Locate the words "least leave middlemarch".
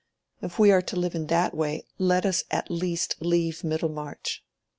2.71-4.43